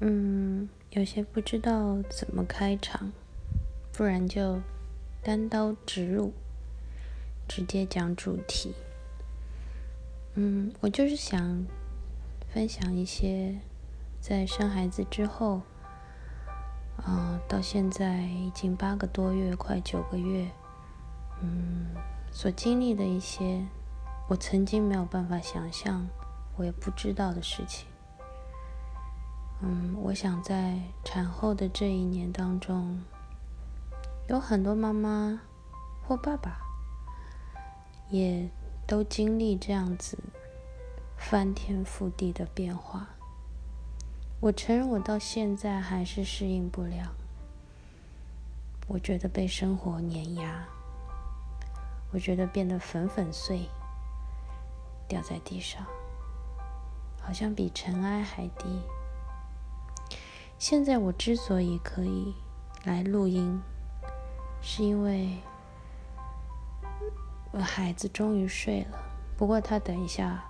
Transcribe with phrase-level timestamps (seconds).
[0.00, 3.12] 嗯，有些不知道怎么开场，
[3.92, 4.60] 不然就
[5.22, 6.32] 单刀直入，
[7.48, 8.74] 直接讲主题。
[10.34, 11.64] 嗯，我就是想
[12.52, 13.56] 分享一些
[14.20, 15.62] 在生孩子之后，
[16.98, 20.50] 啊，到现在已经八个多月，快九个月，
[21.40, 21.86] 嗯，
[22.30, 23.64] 所经历的一些
[24.28, 26.06] 我曾经没有办法想象，
[26.56, 27.88] 我也不知道的事情。
[29.60, 33.02] 嗯，我想在产后的这一年当中，
[34.28, 35.40] 有很多妈妈
[36.06, 36.58] 或爸爸
[38.10, 38.48] 也
[38.86, 40.18] 都经历这样子
[41.16, 43.08] 翻天覆地的变化。
[44.40, 47.12] 我承认，我到现在还是适应不了。
[48.86, 50.64] 我觉得被生活碾压，
[52.12, 53.68] 我觉得变得粉粉碎，
[55.08, 55.84] 掉在地上，
[57.20, 58.80] 好像比尘埃还低。
[60.58, 62.34] 现在我之所以可以
[62.84, 63.60] 来录音，
[64.62, 65.38] 是因为
[67.52, 68.98] 我孩子终于睡了。
[69.36, 70.42] 不过他等一下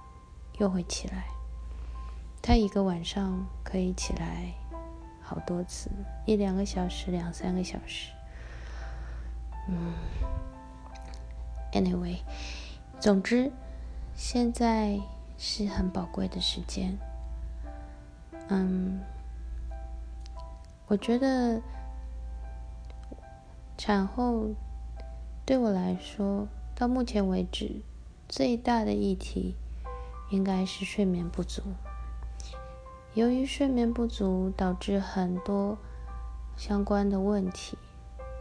[0.58, 1.26] 又会起来，
[2.40, 4.54] 他一个晚上可以起来
[5.20, 5.90] 好多次，
[6.24, 8.12] 一两个小时、两三个小时。
[9.68, 9.92] 嗯
[11.72, 12.18] ，anyway，
[13.00, 13.50] 总之
[14.14, 15.00] 现在
[15.36, 16.96] 是很宝贵的时间。
[18.48, 19.00] 嗯。
[20.88, 21.60] 我觉得
[23.76, 24.50] 产后
[25.44, 27.82] 对我来说，到目前为止
[28.28, 29.56] 最大的议题
[30.30, 31.62] 应该是睡眠不足。
[33.14, 35.76] 由于睡眠不足，导致很多
[36.56, 37.76] 相关的问题，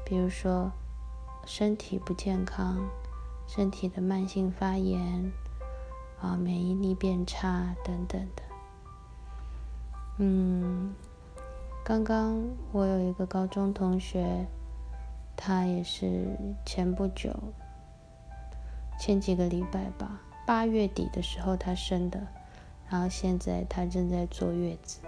[0.06, 0.72] 比如说
[1.46, 2.88] 身体不健康、
[3.48, 5.32] 身体的慢性发炎
[6.22, 8.44] 啊、免疫力变差等等的，
[10.18, 10.94] 嗯。
[11.86, 14.48] 刚刚我有一个高中同学，
[15.38, 17.32] 他也是前不久，
[19.00, 22.20] 前几个礼拜吧，八月底的时候他生的，
[22.90, 25.02] 然后现在他正在坐月子，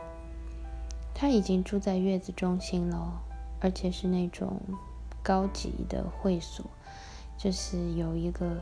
[1.15, 3.23] 他已经住在月子中心了，
[3.59, 4.61] 而且是那种
[5.23, 6.63] 高级的会所，
[7.39, 8.55] 就是有一个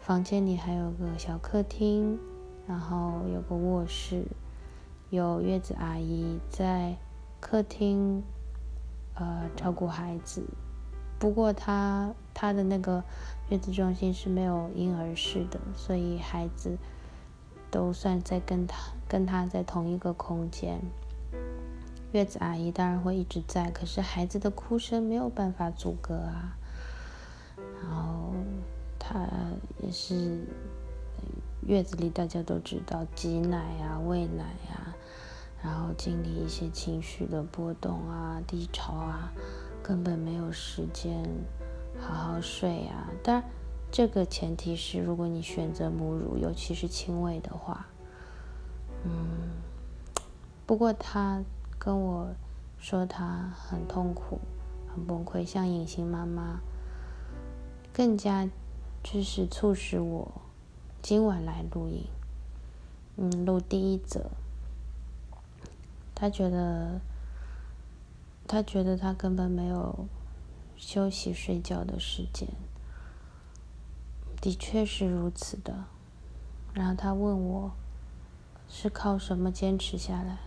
[0.00, 2.18] 房间里还有个小客厅，
[2.66, 4.26] 然后有个卧室，
[5.08, 6.94] 有月子阿姨在。
[7.46, 8.22] 客厅，
[9.16, 10.42] 呃，照顾孩子。
[11.18, 13.04] 不过他他的那个
[13.50, 16.78] 月子中心是没有婴儿室的，所以孩子
[17.70, 20.80] 都算在跟他跟他在同一个空间。
[22.12, 26.56] 月子阿姨当然会一直在，可是孩子的哭声没有办法阻隔啊。
[27.82, 28.32] 然后
[28.98, 29.28] 他
[29.82, 30.46] 也是
[31.66, 34.83] 月子里大家都知道挤奶啊、喂奶啊。
[35.64, 39.32] 然后经历一些情绪的波动啊、低潮啊，
[39.82, 41.26] 根本没有时间
[41.98, 43.08] 好好睡啊。
[43.22, 43.44] 当然，
[43.90, 47.86] 这个前提是如果你选择母乳，尤其是亲喂的话。
[49.04, 49.52] 嗯，
[50.66, 51.42] 不过他
[51.78, 52.28] 跟我
[52.78, 54.38] 说他很痛苦、
[54.94, 56.60] 很崩溃，像隐形妈妈，
[57.90, 58.46] 更加
[59.02, 60.30] 就是促使我
[61.00, 62.04] 今晚来录音。
[63.16, 64.30] 嗯，录第一则。
[66.14, 67.00] 他觉得，
[68.46, 70.06] 他觉得他根本没有
[70.76, 72.48] 休息睡觉的时间，
[74.40, 75.86] 的确是如此的。
[76.72, 77.72] 然后他问我，
[78.68, 80.38] 是靠什么坚持下来？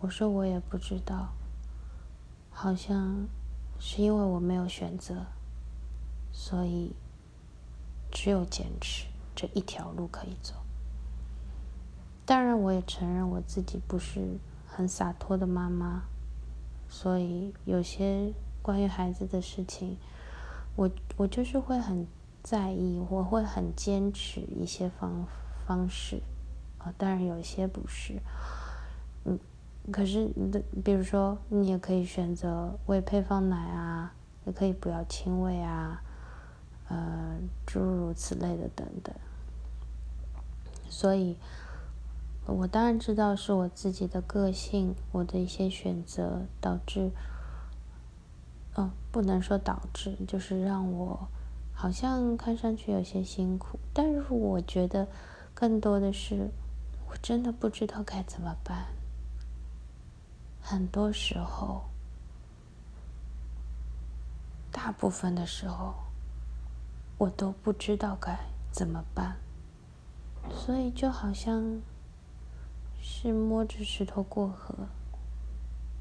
[0.00, 1.32] 我说我也不知道，
[2.50, 3.28] 好像
[3.78, 5.26] 是因为我没有选择，
[6.32, 6.92] 所以
[8.10, 10.54] 只有坚持这一条路可以走。
[12.26, 14.38] 当然，我也承认我自己不是。
[14.76, 16.02] 很洒脱的妈妈，
[16.88, 19.96] 所以有些关于孩子的事情，
[20.74, 22.04] 我我就是会很
[22.42, 25.24] 在意，我会很坚持一些方
[25.64, 26.20] 方式，
[26.78, 28.20] 啊，当然有些不是，
[29.24, 29.38] 嗯，
[29.92, 34.12] 可是你的，比如说你也可以选择喂配方奶啊，
[34.44, 36.02] 也可以不要亲喂啊，
[36.88, 39.14] 呃，诸如此类的等等，
[40.88, 41.36] 所以。
[42.46, 47.10] 我当然知道是我自己的个性，我的一些选择导致，
[48.74, 51.28] 哦，不能说导致，就是让我
[51.72, 53.78] 好像看上去有些辛苦。
[53.94, 55.08] 但是我觉得
[55.54, 56.50] 更多的是，
[57.08, 58.88] 我真的不知道该怎么办。
[60.60, 61.86] 很多时候，
[64.70, 65.94] 大部分的时候，
[67.16, 68.38] 我都不知道该
[68.70, 69.36] 怎么办，
[70.50, 71.80] 所以就好像。
[73.06, 74.74] 是摸着石头过河，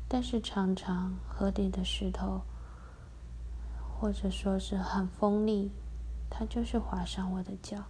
[0.08, 2.44] 但是常常河底的石头，
[4.00, 5.70] 或者说是很锋利，
[6.30, 7.84] 它就是划伤我的脚。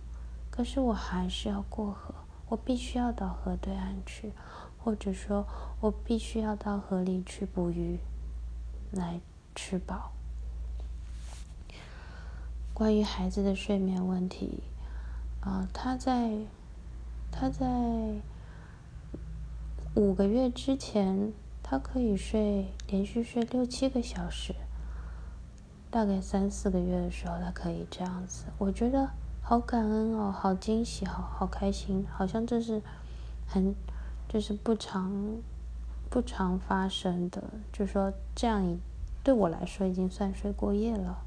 [0.50, 2.15] 可是我还是要过河，
[2.48, 4.33] 我必须要到河对岸去，
[4.83, 5.45] 或者说
[5.80, 8.00] 我必须要到河里去捕鱼，
[8.92, 9.21] 来
[9.54, 10.12] 吃饱。
[12.74, 14.63] 关于孩子的睡眠问题，
[15.42, 16.39] 啊，他在
[17.31, 18.15] 他在
[19.95, 21.31] 五个月之前，
[21.62, 24.56] 他可以睡连续睡六七个小时，
[25.92, 28.45] 大概三四个月的时候，他可以这样子。
[28.57, 29.12] 我觉得
[29.44, 32.81] 好感恩哦，好惊喜，好好开心，好像这是
[33.48, 33.75] 很
[34.28, 35.38] 就是不常
[36.10, 38.80] 不常发生的，就说这样
[39.24, 41.19] 对我来说已经算睡过夜了。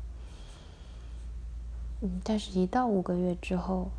[2.00, 3.90] 嗯，但是，一到五个月之后，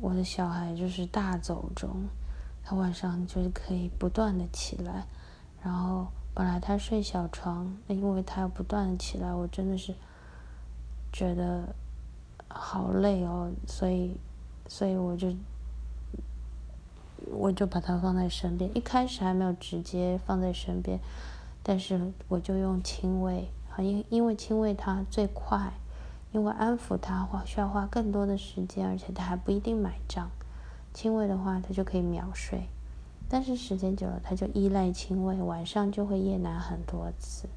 [0.00, 1.90] 我的小孩就是大走钟，
[2.68, 5.06] 他晚上就是可以不断的起来，
[5.62, 9.94] 然后本来他睡小床，因为他要不断的起来，我真的是
[11.10, 11.74] 觉得
[12.46, 14.18] 好累哦，所以，
[14.66, 15.34] 所以我就
[17.30, 21.00] 我就把他放在身边，一开始还没有直接放在身边，
[21.62, 25.72] 但是我就用亲喂，因因为亲喂他最快。
[26.30, 30.30] 因为安抚他花需要花更多的时间，而且他还不一定买账。
[30.98, 32.68] 轻微的话，他就可以秒睡，
[33.28, 37.48] 但是时间久了，他就依赖轻微，晚上就会夜难很多次。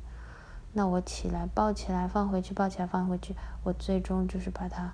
[0.74, 4.94] 那我起来抱起来放回去，抱起来放回去，我最终就是把他，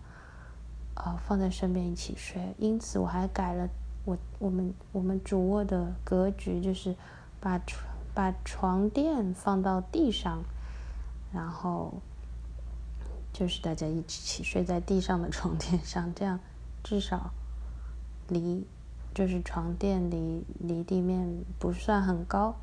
[0.96, 2.56] 呃，放在身边一起睡。
[2.58, 3.68] 因此，我还改了
[4.06, 6.96] 我我们我们主卧的格局，就是
[7.42, 10.42] 把床把床垫放到地上，
[11.34, 11.96] 然后。
[13.34, 16.40] 就是大家一起睡在地上的床垫上，这样
[16.84, 17.32] 至少
[18.27, 18.65] 离
[19.13, 22.56] 就是床垫离离地面不算很高，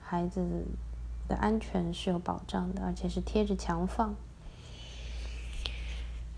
[0.00, 0.64] 孩子
[1.28, 4.14] 的安全是有保障的，而且是贴着墙放。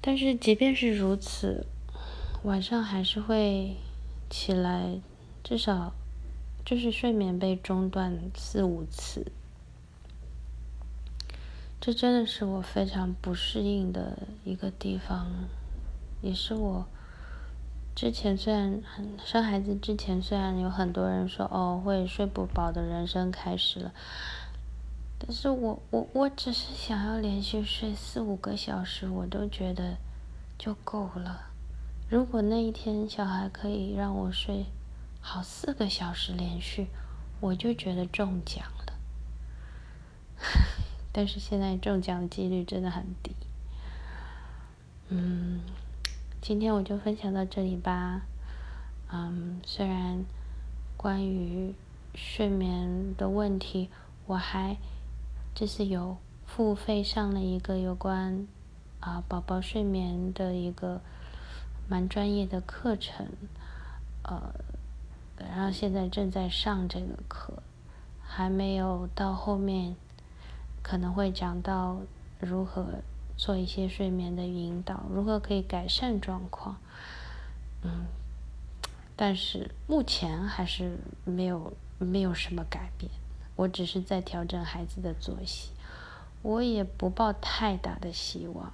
[0.01, 1.67] 但是即便是如此，
[2.43, 3.77] 晚上还是会
[4.29, 5.01] 起来，
[5.45, 5.93] 至少
[6.65, 9.31] 就是睡眠被中断四五次。
[11.81, 15.29] 这真的是我非常不适应的一个地方，
[16.21, 16.87] 也是我
[17.95, 23.93] 之前虽然很生孩子之前虽然有很多人说哦会睡不饱的人生开始了，
[25.19, 29.97] 但是我我我只是想要连续睡四五个小时，我都觉得
[30.59, 31.49] 就够了。
[32.09, 34.67] 如果那一天小孩可以让我睡
[35.21, 36.89] 好四个小时连续，
[37.41, 38.93] 我就觉得中奖了。
[41.13, 43.37] 但是现在中奖的几率真的很低。
[45.09, 45.61] 嗯，
[46.43, 48.23] 今天我就分享到这里吧。
[49.13, 50.25] 嗯，虽然
[50.97, 51.73] 关于
[52.17, 53.89] 睡眠的问题，
[54.27, 54.77] 我还
[55.55, 58.49] 这次有付费上了一个有关
[58.99, 61.01] 啊宝宝睡眠的一个
[61.89, 63.29] 蛮专业的课程，
[64.25, 64.53] 呃，
[65.39, 67.63] 然后现在正在上这个课，
[68.21, 69.95] 还没有到后面。
[70.83, 71.99] 可能会讲到
[72.41, 72.85] 如何
[73.43, 76.77] 做一些睡眠的引导，如何可以改善状况。
[77.83, 78.07] 嗯，
[79.17, 83.11] 但是目前还是没有没有什么改变。
[83.57, 85.73] 我只是在调整孩子的作息，
[86.43, 88.73] 我也不抱太大的希望。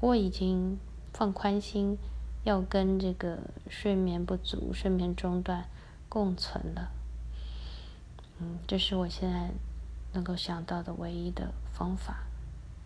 [0.00, 0.76] 我已经
[1.12, 1.96] 放宽心，
[2.42, 3.38] 要跟这个
[3.70, 5.68] 睡眠不足、睡眠中断
[6.08, 6.90] 共存了。
[8.40, 9.50] 嗯，这是我现在。
[10.14, 12.22] 能够想到的唯一的方法，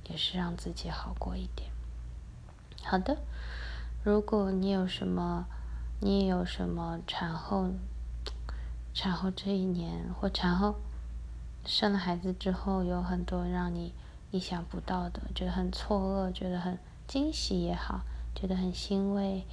[0.08, 1.70] 也是让自己好过一点。
[2.82, 3.18] 好的，
[4.02, 5.46] 如果你有什么，
[6.00, 7.70] 你有什么产后，
[8.94, 10.76] 产后这一年或产后
[11.64, 13.92] 生了孩子之后，有很多让你
[14.30, 18.00] 意想不到的，觉得很错愕，觉得很惊喜也好，
[18.34, 19.44] 觉得很欣慰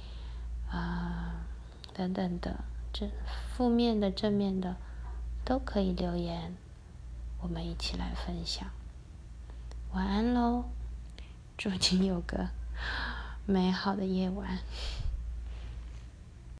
[0.70, 1.44] 啊
[1.92, 3.10] 等等的，这
[3.54, 4.76] 负面的、正面的
[5.44, 6.54] 都可以留言。
[7.42, 8.68] 我们一起来分享。
[9.96, 10.66] 晚安喽，
[11.56, 12.50] 祝你有个
[13.46, 14.58] 美好的夜晚。